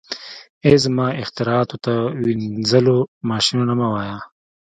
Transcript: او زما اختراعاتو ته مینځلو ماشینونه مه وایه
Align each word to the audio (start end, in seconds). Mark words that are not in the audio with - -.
او 0.65 0.73
زما 0.83 1.07
اختراعاتو 1.23 1.77
ته 1.85 1.93
مینځلو 2.23 2.97
ماشینونه 3.29 3.73
مه 3.79 3.87
وایه 3.93 4.19